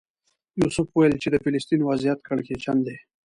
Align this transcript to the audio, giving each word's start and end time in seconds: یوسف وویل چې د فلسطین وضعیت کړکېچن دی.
یوسف 0.61 0.87
وویل 0.91 1.13
چې 1.23 1.27
د 1.31 1.35
فلسطین 1.43 1.81
وضعیت 1.89 2.19
کړکېچن 2.27 2.77
دی. 2.87 2.97